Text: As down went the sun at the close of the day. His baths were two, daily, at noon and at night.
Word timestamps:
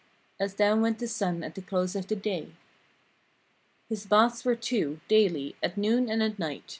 As 0.39 0.55
down 0.55 0.81
went 0.81 0.97
the 0.97 1.07
sun 1.07 1.43
at 1.43 1.53
the 1.53 1.61
close 1.61 1.95
of 1.95 2.07
the 2.07 2.15
day. 2.15 2.53
His 3.87 4.07
baths 4.07 4.43
were 4.43 4.55
two, 4.55 4.99
daily, 5.07 5.55
at 5.61 5.77
noon 5.77 6.09
and 6.09 6.23
at 6.23 6.39
night. 6.39 6.63